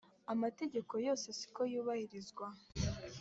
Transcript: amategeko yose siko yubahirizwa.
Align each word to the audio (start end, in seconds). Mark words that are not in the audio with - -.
amategeko 0.33 0.93
yose 1.07 1.27
siko 1.39 1.61
yubahirizwa. 1.71 2.47